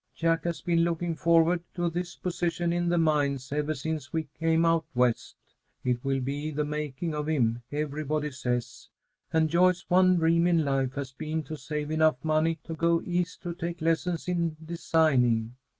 [0.15, 4.65] Jack has been looking forward to this position in the mines ever since we came
[4.65, 5.35] out West.
[5.83, 8.89] It will be the making of him, everybody says.
[9.31, 13.43] And Joyce's one dream in life has been to save enough money to go East
[13.43, 15.53] to take lessons in designing.